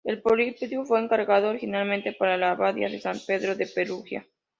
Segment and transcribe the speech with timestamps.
[0.03, 4.25] El políptico fue encargado originariamente para la abadía de San Pedro de Perugia.